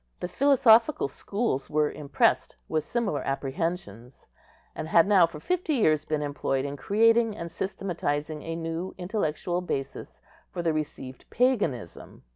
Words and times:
The 0.19 0.27
philosophical 0.27 1.07
schools 1.07 1.69
were 1.69 1.91
impressed 1.91 2.55
with 2.67 2.83
similar 2.83 3.21
apprehensions, 3.21 4.25
and 4.75 4.87
had 4.87 5.05
now 5.05 5.27
for 5.27 5.39
fifty 5.39 5.75
years 5.75 6.05
been 6.05 6.23
employed 6.23 6.65
in 6.65 6.75
creating 6.75 7.37
and 7.37 7.51
systematising 7.51 8.41
a 8.41 8.55
new 8.55 8.95
intellectual 8.97 9.61
basis 9.61 10.19
for 10.49 10.63
the 10.63 10.73
received 10.73 11.29
paganism. 11.29 12.23